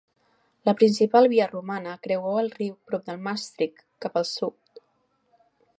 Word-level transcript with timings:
La 0.69 0.73
principal 0.77 1.29
via 1.33 1.45
romana 1.51 1.93
creuava 2.07 2.41
el 2.45 2.49
riu 2.57 2.79
prop 2.89 3.07
de 3.11 3.19
Maastricht, 3.27 3.87
cap 4.07 4.19
al 4.23 4.31
sud. 4.33 4.85